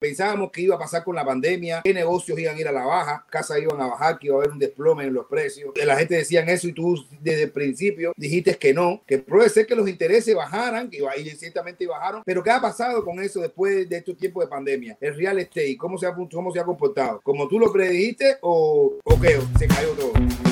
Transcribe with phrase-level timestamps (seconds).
[0.00, 2.86] Pensábamos que iba a pasar con la pandemia, qué negocios iban a ir a la
[2.86, 5.74] baja, casas iban a bajar, que iba a haber un desplome en los precios.
[5.84, 9.66] La gente decía eso y tú desde el principio dijiste que no, que puede ser
[9.66, 12.22] que los intereses bajaran, que y ciertamente bajaron.
[12.24, 14.96] Pero ¿qué ha pasado con eso después de estos tiempos de pandemia?
[15.02, 17.20] El real estate, ¿cómo se ha, cómo se ha comportado?
[17.22, 19.38] ¿Como tú lo predijiste o, o qué?
[19.58, 20.49] ¿Se cayó todo?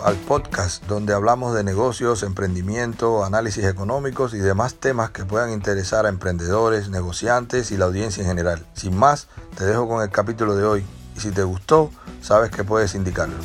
[0.00, 6.06] Al podcast donde hablamos de negocios, emprendimiento, análisis económicos y demás temas que puedan interesar
[6.06, 8.64] a emprendedores, negociantes y la audiencia en general.
[8.72, 11.90] Sin más, te dejo con el capítulo de hoy y si te gustó,
[12.22, 13.36] sabes que puedes indicarlo.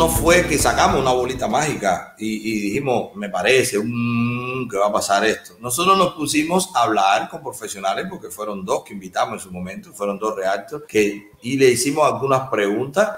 [0.00, 5.26] No fue que sacamos una bolita mágica y, dijimos, me parece, que va a pasar
[5.26, 5.56] esto.
[5.60, 9.92] Nosotros nos pusimos a hablar con profesionales porque fueron dos que invitamos en su momento,
[9.92, 13.10] fueron dos reactos, que, y le hicimos algunas preguntas.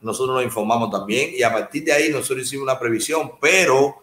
[0.00, 4.02] Nosotros nos informamos también y a partir de ahí nosotros hicimos una previsión, pero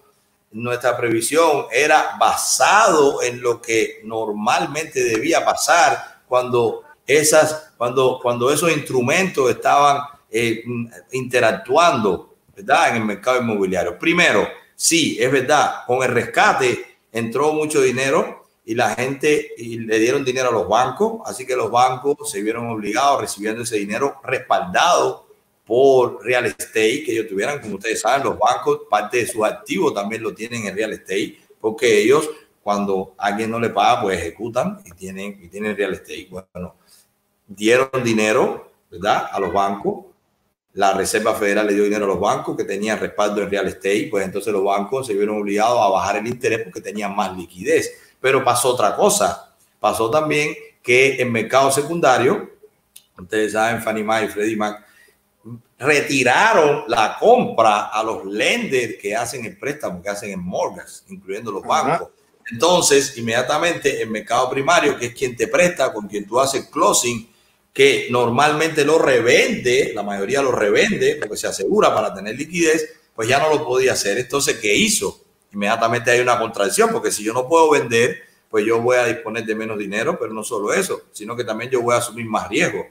[0.51, 8.71] nuestra previsión era basado en lo que normalmente debía pasar cuando esas, cuando, cuando esos
[8.71, 10.63] instrumentos estaban eh,
[11.11, 12.89] interactuando ¿verdad?
[12.89, 13.97] en el mercado inmobiliario.
[13.97, 19.97] Primero, sí, es verdad, con el rescate entró mucho dinero y la gente y le
[19.99, 24.19] dieron dinero a los bancos, así que los bancos se vieron obligados recibiendo ese dinero
[24.23, 25.27] respaldado
[25.65, 29.93] por real estate que ellos tuvieran, como ustedes saben, los bancos parte de sus activos
[29.93, 32.29] también lo tienen en real estate, porque ellos
[32.61, 36.27] cuando alguien no le paga, pues ejecutan y tienen, y tienen real estate.
[36.29, 36.75] Bueno,
[37.47, 39.29] dieron dinero, ¿verdad?
[39.31, 40.06] A los bancos
[40.77, 44.09] la Reserva Federal le dio dinero a los bancos que tenían respaldo en real estate,
[44.11, 47.91] pues entonces los bancos se vieron obligados a bajar el interés porque tenían más liquidez.
[48.21, 50.53] Pero pasó otra cosa, pasó también
[50.83, 52.51] que en mercado secundario,
[53.17, 54.85] ustedes saben, Fannie Mae y Freddie Mac,
[55.79, 61.51] retiraron la compra a los lenders que hacen el préstamo, que hacen en mortgage, incluyendo
[61.51, 62.09] los bancos.
[62.51, 67.27] Entonces, inmediatamente el mercado primario, que es quien te presta, con quien tú haces closing,
[67.77, 73.27] que normalmente lo revende, la mayoría lo revende porque se asegura para tener liquidez, pues
[73.29, 74.17] ya no lo podía hacer.
[74.17, 75.23] Entonces, ¿qué hizo?
[75.53, 78.17] Inmediatamente hay una contradicción, porque si yo no puedo vender,
[78.49, 81.69] pues yo voy a disponer de menos dinero, pero no solo eso, sino que también
[81.69, 82.83] yo voy a asumir más riesgo.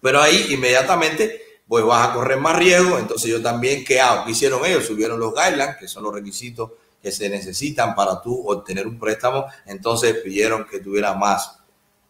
[0.00, 4.24] Pero ahí inmediatamente pues vas a correr más riesgo, entonces yo también, ¿qué hago?
[4.24, 4.86] ¿Qué hicieron ellos?
[4.86, 6.70] Subieron los guidelines, que son los requisitos
[7.02, 11.57] que se necesitan para tú obtener un préstamo, entonces pidieron que tuviera más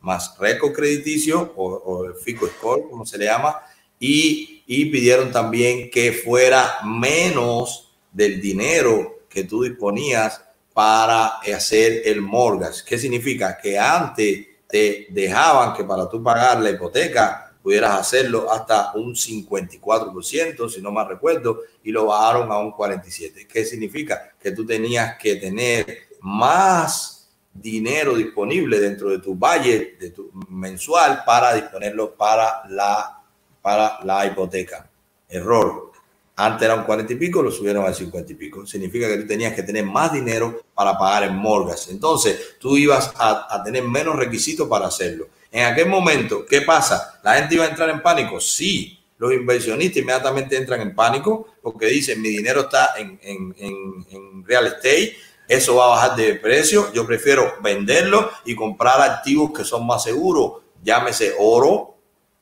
[0.01, 3.61] más récord crediticio o, el FICO score, como se le llama,
[3.99, 10.43] y, y pidieron también que fuera menos del dinero que tú disponías
[10.73, 12.85] para hacer el mortgage.
[12.87, 13.59] ¿Qué significa?
[13.59, 20.71] Que antes te dejaban que para tú pagar la hipoteca pudieras hacerlo hasta un 54%,
[20.71, 23.47] si no mal recuerdo, y lo bajaron a un 47%.
[23.47, 24.33] ¿Qué significa?
[24.41, 27.18] Que tú tenías que tener más
[27.61, 33.23] dinero disponible dentro de tu budget de tu mensual para disponerlo para la,
[33.61, 34.89] para la hipoteca.
[35.29, 35.93] Error.
[36.37, 38.65] Antes era un 40 y pico, lo subieron al 50 y pico.
[38.65, 41.89] Significa que tú tenías que tener más dinero para pagar en morgas.
[41.89, 45.29] Entonces, tú ibas a, tener menos requisitos para hacerlo.
[45.51, 47.21] En aquel momento, ¿qué pasa?
[47.25, 48.41] ¿La gente iba a entrar en pánico?
[48.41, 54.07] Sí, los inversionistas inmediatamente entran en pánico porque dicen mi dinero está en, en, en,
[54.11, 55.17] en real estate
[55.49, 56.93] eso va a bajar de precio.
[56.93, 60.63] Yo prefiero venderlo y comprar activos que son más seguros.
[60.83, 61.97] Llámese oro,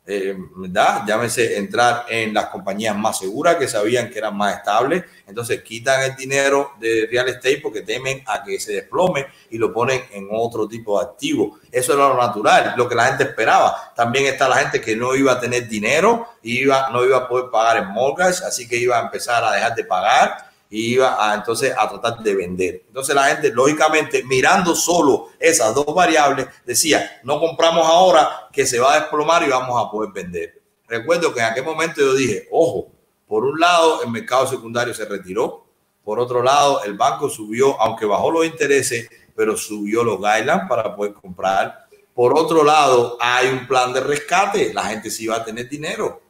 [0.05, 1.03] eh, ¿verdad?
[1.06, 5.05] Llámese entrar en las compañías más seguras que sabían que eran más estables.
[5.27, 9.73] Entonces quitan el dinero de real estate porque temen a que se desplome y lo
[9.73, 11.61] ponen en otro tipo de activo.
[11.71, 13.93] Eso era lo natural, lo que la gente esperaba.
[13.94, 17.50] También está la gente que no iba a tener dinero, iba, no iba a poder
[17.50, 21.72] pagar el mortgage, así que iba a empezar a dejar de pagar iba a, entonces
[21.77, 22.84] a tratar de vender.
[22.88, 28.78] Entonces la gente, lógicamente, mirando solo esas dos variables, decía, no compramos ahora que se
[28.78, 30.62] va a desplomar y vamos a poder vender.
[30.88, 32.93] Recuerdo que en aquel momento yo dije, ojo,
[33.26, 35.67] por un lado el mercado secundario se retiró,
[36.05, 40.94] por otro lado el banco subió, aunque bajó los intereses, pero subió los guidelines para
[40.94, 41.87] poder comprar.
[42.14, 46.23] Por otro lado, hay un plan de rescate, la gente sí va a tener dinero.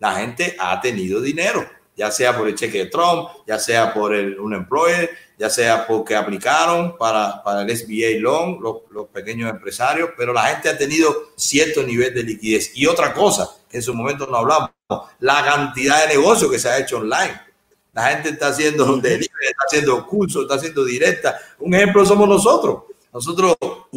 [0.00, 4.14] La gente ha tenido dinero ya sea por el cheque de Trump, ya sea por
[4.14, 9.50] el, un employer, ya sea porque aplicaron para, para el SBA loan, los, los, pequeños
[9.50, 12.70] empresarios, pero la gente ha tenido cierto nivel de liquidez.
[12.74, 14.70] Y otra cosa, que en su momento no hablamos,
[15.18, 17.40] la cantidad de negocios que se ha hecho online.
[17.92, 21.36] La gente está haciendo delivery, está haciendo cursos, está haciendo directa.
[21.58, 22.84] Un ejemplo somos nosotros.
[23.12, 23.56] Nosotros,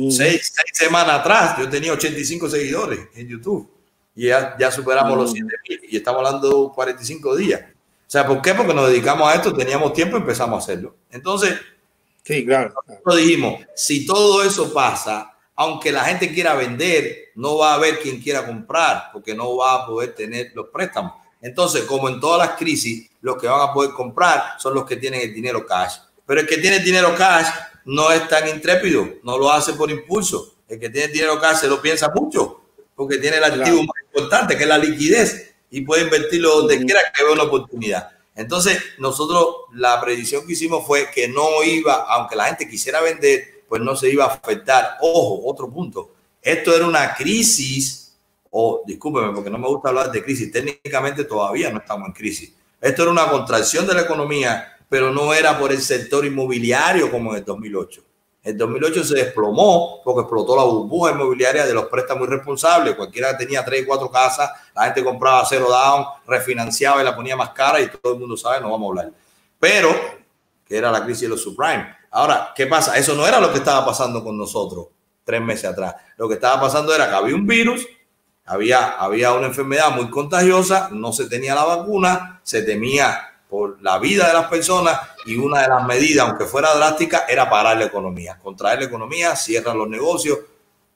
[0.09, 3.69] seis, seis semanas atrás, yo tenía 85 seguidores en YouTube
[4.15, 7.61] y ya, ya superamos los 7 mil y estamos hablando de 45 días.
[8.11, 8.53] O sea, ¿por qué?
[8.53, 10.97] Porque nos dedicamos a esto, teníamos tiempo y empezamos a hacerlo.
[11.11, 11.57] Entonces,
[12.25, 12.73] sí, claro.
[12.85, 17.99] Nosotros dijimos, si todo eso pasa, aunque la gente quiera vender, no va a haber
[17.99, 21.13] quien quiera comprar porque no va a poder tener los préstamos.
[21.41, 24.97] Entonces, como en todas las crisis, los que van a poder comprar son los que
[24.97, 25.93] tienen el dinero cash.
[26.25, 27.47] Pero el que tiene dinero cash
[27.85, 30.55] no es tan intrépido, no lo hace por impulso.
[30.67, 32.61] El que tiene dinero cash se lo piensa mucho
[32.93, 36.99] porque tiene el activo más importante, que es la liquidez, y puede invertirlo donde quiera
[37.15, 38.09] que vea una oportunidad.
[38.35, 43.63] Entonces, nosotros la predicción que hicimos fue que no iba, aunque la gente quisiera vender,
[43.67, 44.97] pues no se iba a afectar.
[45.01, 46.11] Ojo, otro punto.
[46.41, 48.17] Esto era una crisis,
[48.49, 50.51] o discúlpeme, porque no me gusta hablar de crisis.
[50.51, 52.53] Técnicamente todavía no estamos en crisis.
[52.79, 57.31] Esto era una contracción de la economía, pero no era por el sector inmobiliario como
[57.31, 58.03] en el 2008.
[58.43, 62.95] En 2008 se desplomó porque explotó la burbuja inmobiliaria de los préstamos irresponsables.
[62.95, 67.35] Cualquiera que tenía tres, cuatro casas, la gente compraba cero down, refinanciaba y la ponía
[67.35, 69.13] más cara y todo el mundo sabe, no vamos a hablar.
[69.59, 69.89] Pero,
[70.65, 71.95] que era la crisis de los subprime.
[72.09, 72.97] Ahora, ¿qué pasa?
[72.97, 74.87] Eso no era lo que estaba pasando con nosotros
[75.23, 75.95] tres meses atrás.
[76.17, 77.85] Lo que estaba pasando era que había un virus,
[78.45, 83.99] había, había una enfermedad muy contagiosa, no se tenía la vacuna, se temía por la
[83.99, 87.83] vida de las personas y una de las medidas, aunque fuera drástica, era parar la
[87.83, 88.39] economía.
[88.41, 90.39] Contraer la economía, cierran los negocios.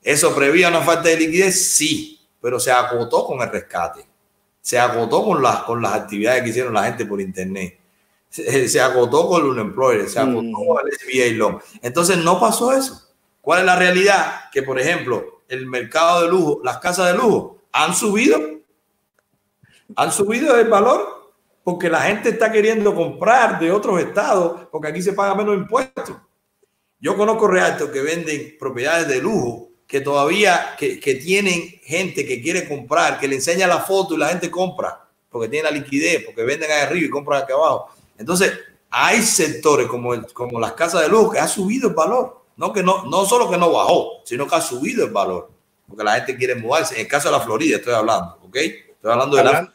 [0.02, 1.76] ¿Eso prevía una falta de liquidez?
[1.76, 4.06] Sí, pero se acotó con el rescate.
[4.62, 7.78] Se acotó con las, con las actividades que hicieron la gente por internet.
[8.30, 11.58] Se, se acotó con el unemployed, se acotó con el SBA loan.
[11.82, 13.06] Entonces no pasó eso.
[13.42, 14.44] ¿Cuál es la realidad?
[14.50, 18.40] Que, por ejemplo, el mercado de lujo, las casas de lujo, han subido.
[19.94, 21.15] Han subido el valor
[21.66, 26.14] porque la gente está queriendo comprar de otros estados, porque aquí se paga menos impuestos.
[27.00, 32.68] Yo conozco realtos que venden propiedades de lujo, que todavía, que, tienen gente que quiere
[32.68, 36.44] comprar, que le enseña la foto y la gente compra, porque tiene la liquidez, porque
[36.44, 37.88] venden ahí arriba y compran aquí abajo.
[38.16, 38.52] Entonces,
[38.88, 42.44] hay sectores como, el, como las casas de lujo que ha subido el valor.
[42.56, 45.50] No, que no, no solo que no bajó, sino que ha subido el valor,
[45.88, 46.94] porque la gente quiere mudarse.
[46.94, 48.54] En el caso de la Florida estoy hablando, ¿ok?
[48.54, 49.72] Estoy hablando de la...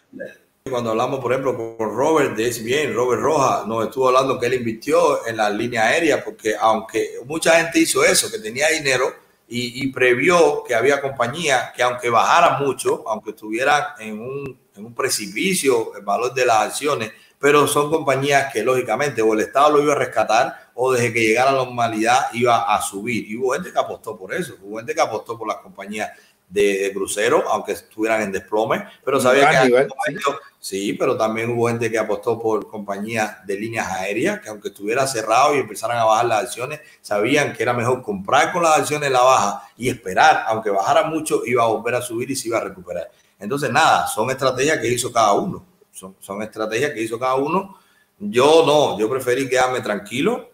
[0.70, 4.54] Cuando hablamos, por ejemplo, con Robert de SBN, Robert Roja, nos estuvo hablando que él
[4.54, 9.12] invirtió en la línea aérea, porque aunque mucha gente hizo eso, que tenía dinero
[9.48, 14.94] y, previó que había compañías que aunque bajara mucho, aunque estuvieran en un, en un
[14.94, 19.84] precipicio el valor de las acciones, pero son compañías que lógicamente o el Estado lo
[19.84, 23.30] iba a rescatar o desde que llegara la normalidad iba a subir.
[23.30, 26.12] Y hubo gente que apostó por eso, hubo gente que apostó por las compañías
[26.52, 30.16] de, de crucero, aunque estuvieran en desplome, pero sabía que nivel, sí.
[30.60, 30.94] sí.
[30.94, 35.56] pero también hubo gente que apostó por compañías de líneas aéreas, que aunque estuviera cerrado
[35.56, 39.22] y empezaran a bajar las acciones, sabían que era mejor comprar con las acciones la
[39.22, 42.64] baja y esperar, aunque bajara mucho, iba a volver a subir y se iba a
[42.66, 43.10] recuperar.
[43.40, 47.78] Entonces, nada, son estrategias que hizo cada uno, son, son estrategias que hizo cada uno.
[48.20, 50.51] Yo no, yo preferí quedarme tranquilo,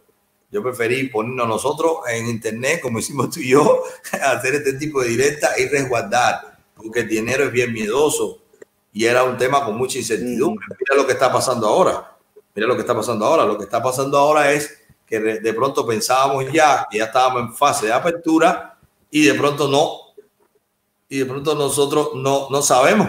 [0.49, 3.83] yo preferí ponernos nosotros en internet, como hicimos tú y yo,
[4.23, 8.41] hacer este tipo de directa y resguardar, porque el dinero es bien miedoso
[8.94, 10.65] y era un tema con mucha incertidumbre.
[10.79, 12.17] Mira lo que está pasando ahora.
[12.55, 13.45] Mira lo que está pasando ahora.
[13.45, 17.53] Lo que está pasando ahora es que de pronto pensábamos ya que ya estábamos en
[17.53, 18.75] fase de apertura
[19.11, 20.15] y de pronto no.
[21.09, 23.07] Y de pronto nosotros no, no sabemos.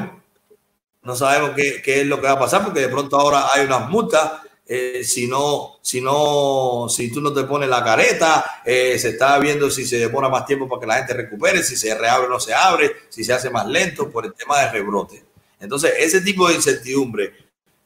[1.02, 3.64] No sabemos qué, qué es lo que va a pasar porque de pronto ahora hay
[3.64, 8.98] unas multas eh, si no, si no, si tú no te pones la careta, eh,
[8.98, 11.94] se está viendo si se demora más tiempo para que la gente recupere, si se
[11.94, 15.24] reabre o no se abre, si se hace más lento por el tema de rebrote.
[15.58, 17.32] Entonces, ese tipo de incertidumbre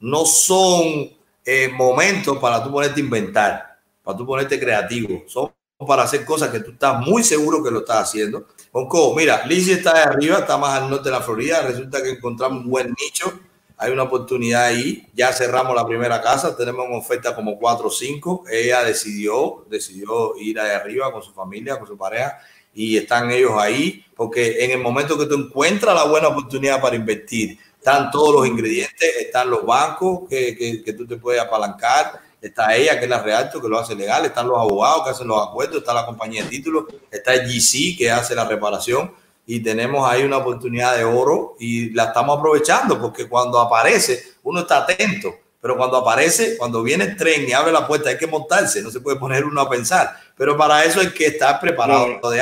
[0.01, 1.09] no son
[1.45, 5.53] eh, momentos para tú ponerte a inventar, para tú ponerte creativo, son
[5.87, 8.47] para hacer cosas que tú estás muy seguro que lo estás haciendo.
[8.73, 12.09] Onco, mira, Lizzie está de arriba, está más al norte de la Florida, resulta que
[12.09, 13.39] encontramos un buen nicho
[13.83, 15.05] hay una oportunidad ahí.
[15.13, 18.45] Ya cerramos la primera casa, tenemos una oferta como cuatro o cinco.
[18.49, 22.39] Ella decidió, decidió ir ahí arriba con su familia, con su pareja,
[22.73, 26.95] y están ellos ahí, porque en el momento que tú encuentras la buena oportunidad para
[26.95, 32.21] invertir, están todos los ingredientes, están los bancos que, que, que tú te puedes apalancar,
[32.41, 35.27] está ella que es la Realto que lo hace legal, están los abogados que hacen
[35.27, 39.11] los acuerdos, está la compañía de títulos, está el GC que hace la reparación
[39.45, 44.61] y tenemos ahí una oportunidad de oro y la estamos aprovechando porque cuando aparece uno
[44.61, 48.27] está atento, pero cuando aparece, cuando viene el tren y abre la puerta hay que
[48.27, 52.19] montarse, no se puede poner uno a pensar, pero para eso hay que estar preparado
[52.21, 52.29] no.
[52.29, 52.41] de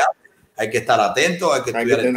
[0.58, 2.14] hay que estar atento, hay que, hay, que hay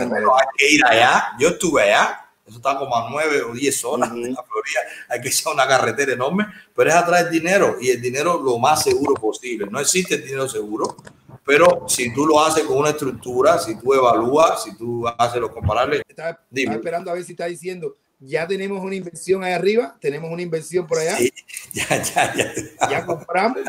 [0.59, 4.31] que ir allá, yo estuve allá, Eso está como a nueve o diez horas de
[4.31, 4.81] la Florida.
[5.09, 8.83] Hay que echar una carretera enorme, pero es atraer dinero y el dinero lo más
[8.83, 9.67] seguro posible.
[9.71, 10.97] No existe el dinero seguro,
[11.45, 15.51] pero si tú lo haces con una estructura, si tú evalúas, si tú haces los
[15.51, 16.03] comparables.
[16.09, 20.43] Estaba, esperando a ver si está diciendo ya tenemos una inversión ahí arriba, tenemos una
[20.43, 21.17] inversión por allá.
[21.17, 21.33] Sí,
[21.73, 22.55] ya, ya, ya.
[22.91, 23.61] Ya compramos.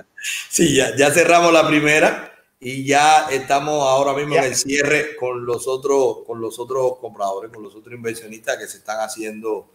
[0.49, 5.45] Sí, ya, ya cerramos la primera y ya estamos ahora mismo en el cierre con
[5.45, 9.69] los otros con los otros compradores, con los otros inversionistas que se están haciendo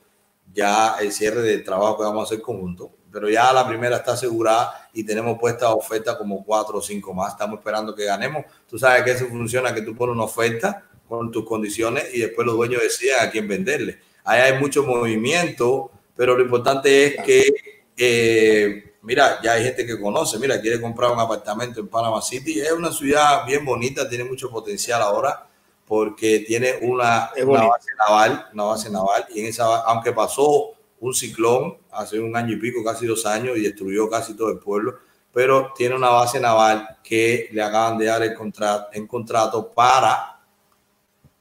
[0.52, 2.90] ya el cierre del trabajo que vamos a hacer conjunto.
[3.12, 7.32] Pero ya la primera está asegurada y tenemos puesta oferta como cuatro o cinco más.
[7.32, 8.44] Estamos esperando que ganemos.
[8.68, 12.46] Tú sabes que eso funciona, que tú pones una oferta con tus condiciones y después
[12.46, 13.98] los dueños deciden a quién venderle.
[14.24, 20.00] Ahí hay mucho movimiento, pero lo importante es que eh, mira, ya hay gente que
[20.00, 22.60] conoce, mira, quiere comprar un apartamento en Panama City.
[22.60, 25.46] Es una ciudad bien bonita, tiene mucho potencial ahora
[25.86, 31.76] porque tiene una, base naval, una base naval, y en esa, aunque pasó un ciclón
[31.90, 34.99] hace un año y pico, casi dos años, y destruyó casi todo el pueblo,
[35.33, 40.40] pero tiene una base naval que le acaban de dar el contrato, en contrato para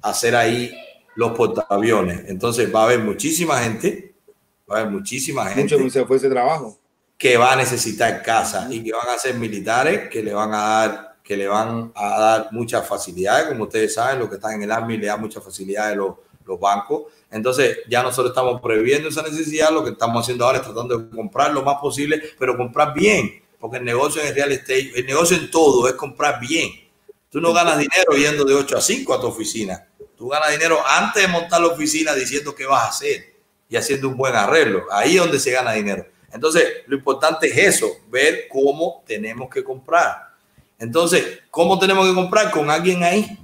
[0.01, 0.72] hacer ahí
[1.16, 2.24] los portaaviones.
[2.28, 4.16] Entonces va a haber muchísima gente,
[4.70, 5.78] va a haber muchísima gente.
[5.78, 6.80] Mucho se fue ese trabajo
[7.18, 10.58] que va a necesitar casa y que van a ser militares que le van a
[10.58, 14.63] dar que le van a dar muchas facilidades, como ustedes saben, los que están en
[14.63, 16.16] el Army le dan muchas facilidades los,
[16.50, 17.03] los bancos.
[17.32, 21.10] Entonces, ya nosotros estamos previendo esa necesidad, lo que estamos haciendo ahora es tratando de
[21.15, 25.06] comprar lo más posible, pero comprar bien, porque el negocio en el real estate, el
[25.06, 26.72] negocio en todo es comprar bien.
[27.29, 29.88] Tú no ganas dinero yendo de 8 a 5 a tu oficina.
[30.18, 33.36] Tú ganas dinero antes de montar la oficina diciendo qué vas a hacer
[33.70, 34.84] y haciendo un buen arreglo.
[34.91, 36.06] Ahí es donde se gana dinero.
[36.32, 40.29] Entonces, lo importante es eso, ver cómo tenemos que comprar.
[40.79, 42.51] Entonces, ¿cómo tenemos que comprar?
[42.51, 43.38] Con alguien ahí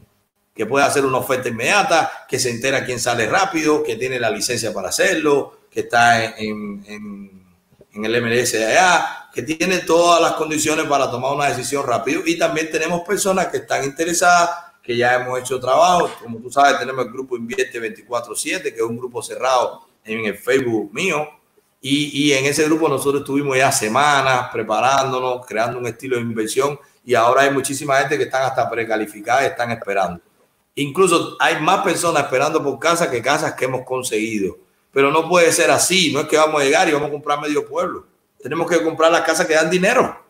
[0.55, 4.29] que puede hacer una oferta inmediata, que se entera quién sale rápido, que tiene la
[4.29, 6.83] licencia para hacerlo, que está en,
[7.93, 12.21] el MLS allá, que tiene todas las condiciones para tomar una decisión rápido.
[12.25, 14.49] Y también tenemos personas que están interesadas,
[14.81, 16.09] que ya hemos hecho trabajo.
[16.21, 20.37] Como tú sabes, tenemos el grupo Invierte 24-7, que es un grupo cerrado en el
[20.37, 21.27] Facebook mío,
[21.87, 27.13] y, en ese grupo nosotros estuvimos ya semanas preparándonos, creando un estilo de inversión y
[27.13, 30.19] ahora hay muchísima gente que están hasta precalificadas y están esperando.
[30.75, 34.57] Incluso hay más personas esperando por casas que casas que hemos conseguido.
[34.91, 37.41] Pero no puede ser así, no es que vamos a llegar y vamos a comprar
[37.41, 38.05] medio pueblo.
[38.41, 40.23] Tenemos que comprar las casas que dan dinero.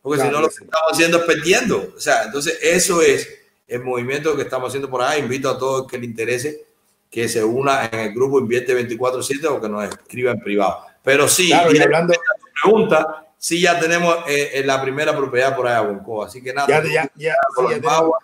[0.00, 1.92] Porque si no lo que estamos haciendo es perdiendo.
[1.96, 3.28] O sea, entonces eso es
[3.68, 5.20] el movimiento que estamos haciendo por ahí.
[5.20, 6.66] Invito a todos que le interese
[7.10, 10.86] que se una en el grupo Invierte 24-7 o que nos escriba en privado.
[11.02, 12.14] Pero sí, claro, y hablando
[12.62, 16.24] pregunta, sí ya tenemos eh, la primera propiedad por allá, Bonco.
[16.24, 16.66] Así que nada.
[16.68, 17.34] Ya, ya, ya,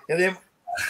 [0.09, 0.43] tenemos,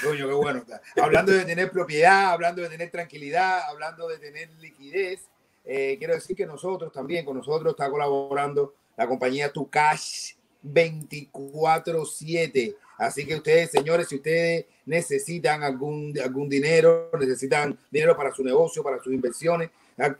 [0.02, 0.64] Coño, qué bueno.
[1.00, 5.28] Hablando de tener propiedad, hablando de tener tranquilidad, hablando de tener liquidez,
[5.64, 10.32] eh, quiero decir que nosotros también, con nosotros está colaborando la compañía Tucash
[10.64, 12.76] 24-7.
[12.98, 18.82] Así que ustedes, señores, si ustedes necesitan algún, algún dinero, necesitan dinero para su negocio,
[18.82, 19.70] para sus inversiones,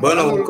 [0.00, 0.44] Bueno,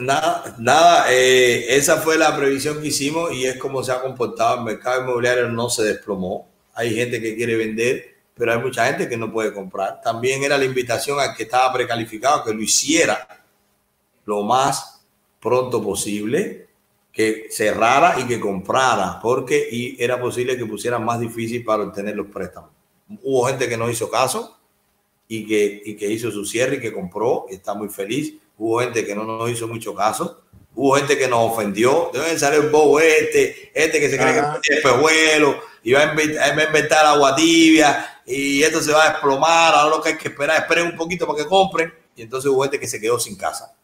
[0.00, 4.58] nada, nada eh, esa fue la previsión que hicimos y es como se ha comportado
[4.58, 6.48] el mercado inmobiliario, no se desplomó.
[6.74, 10.00] Hay gente que quiere vender, pero hay mucha gente que no puede comprar.
[10.02, 13.26] También era la invitación al que estaba precalificado que lo hiciera
[14.26, 14.95] lo más
[15.46, 16.66] pronto posible,
[17.12, 22.16] que cerrara y que comprara, porque y era posible que pusiera más difícil para obtener
[22.16, 22.70] los préstamos.
[23.22, 24.58] Hubo gente que no hizo caso
[25.28, 28.34] y que, y que hizo su cierre y que compró, y está muy feliz.
[28.58, 30.42] Hubo gente que no nos hizo mucho caso.
[30.74, 32.10] Hubo gente que nos ofendió.
[32.12, 36.66] Deben salir un bobo este, este que se cree que es pejuelo y va a
[36.66, 40.60] inventar agua tibia y esto se va a desplomar, ahora lo que hay que esperar,
[40.60, 41.94] esperen un poquito para que compren.
[42.16, 43.75] Y entonces hubo gente que se quedó sin casa.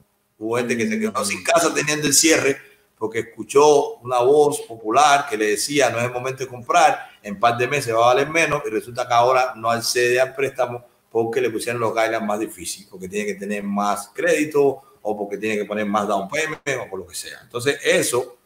[0.57, 2.57] Gente que se quedó sin casa teniendo el cierre
[2.99, 7.39] porque escuchó una voz popular que le decía no es el momento de comprar, en
[7.41, 10.85] par de meses va a valer menos y resulta que ahora no accede al préstamo
[11.11, 15.37] porque le pusieron los guidelines más difíciles, porque tiene que tener más crédito o porque
[15.37, 17.41] tiene que poner más down payment o por lo que sea.
[17.43, 18.37] Entonces eso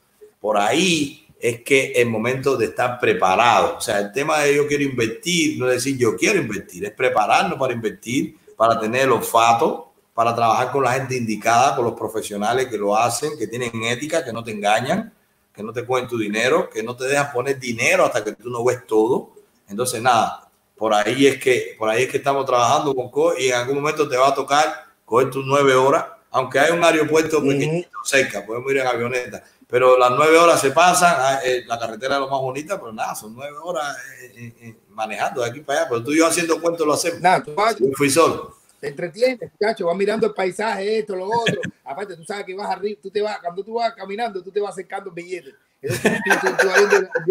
[0.41, 3.77] por ahí es que el momento de estar preparado.
[3.77, 6.93] O sea, el tema de yo quiero invertir, no es decir yo quiero invertir, es
[6.93, 11.93] prepararnos para invertir, para tener el olfato, para trabajar con la gente indicada, con los
[11.93, 15.13] profesionales que lo hacen, que tienen ética, que no te engañan,
[15.55, 18.49] que no te cogen tu dinero, que no te dejan poner dinero hasta que tú
[18.49, 19.33] no ves todo.
[19.69, 23.49] Entonces, nada, por ahí es que, por ahí es que estamos trabajando con Co y
[23.49, 27.43] en algún momento te va a tocar coger tus nueve horas, aunque hay un aeropuerto
[27.43, 31.79] pequeñito cerca, podemos ir en avioneta pero las nueve horas se pasan, ah, eh, la
[31.79, 33.97] carretera es lo más bonita, pero nada, son nueve horas
[34.37, 37.21] eh, eh, manejando de aquí para allá, pero tú y yo haciendo cuentos lo hacemos.
[37.21, 38.57] Nada, tú vas, yo fui solo.
[38.81, 41.61] Te entretienes, muchacho, vas mirando el paisaje, esto, lo otro.
[41.85, 44.61] Aparte, tú sabes que vas arriba, tú te vas, cuando tú vas caminando, tú te
[44.61, 45.55] vas acercando billetes.
[45.81, 46.23] Entonces,
[46.61, 46.69] tú,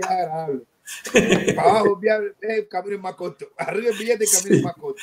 [0.03, 0.61] agradable.
[1.55, 3.47] Para abajo el, viaje, el camino es más corto.
[3.57, 5.01] Arriba el billete, el camino es más corto.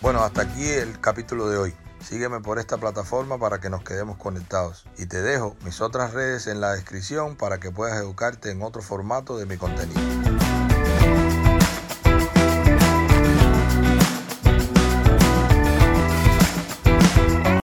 [0.00, 1.74] Bueno, hasta aquí el capítulo de hoy.
[2.02, 4.84] Sígueme por esta plataforma para que nos quedemos conectados.
[4.98, 8.82] Y te dejo mis otras redes en la descripción para que puedas educarte en otro
[8.82, 10.21] formato de mi contenido.